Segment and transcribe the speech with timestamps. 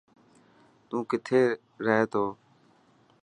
[0.87, 1.41] تو ڪٿي
[1.85, 2.25] رهي ٿو.